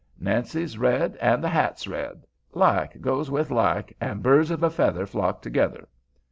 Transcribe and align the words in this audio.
Nancy's 0.19 0.79
red 0.79 1.15
an' 1.17 1.41
the 1.41 1.47
hat's 1.49 1.87
red; 1.87 2.25
like 2.55 3.01
goes 3.01 3.29
with 3.29 3.51
like, 3.51 3.95
an' 4.01 4.21
birds 4.21 4.49
of 4.49 4.63
a 4.63 4.69
feather 4.71 5.05
flock 5.05 5.43
together." 5.43 5.87